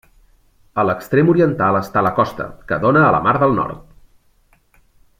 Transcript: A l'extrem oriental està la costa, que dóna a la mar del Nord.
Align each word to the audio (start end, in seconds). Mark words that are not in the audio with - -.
A 0.83 0.85
l'extrem 0.89 1.29
oriental 1.33 1.77
està 1.81 2.03
la 2.07 2.13
costa, 2.21 2.49
que 2.73 2.81
dóna 2.87 3.07
a 3.11 3.15
la 3.17 3.23
mar 3.29 3.35
del 3.45 3.57
Nord. 3.59 4.85